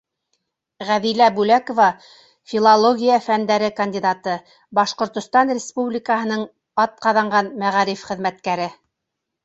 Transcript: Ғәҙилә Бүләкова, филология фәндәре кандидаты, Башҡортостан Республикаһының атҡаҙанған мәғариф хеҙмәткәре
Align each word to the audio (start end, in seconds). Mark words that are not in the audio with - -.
Ғәҙилә 0.91 1.27
Бүләкова, 1.35 1.89
филология 2.53 3.19
фәндәре 3.27 3.71
кандидаты, 3.83 4.35
Башҡортостан 4.81 5.55
Республикаһының 5.61 6.51
атҡаҙанған 6.89 7.57
мәғариф 7.67 8.09
хеҙмәткәре 8.13 8.71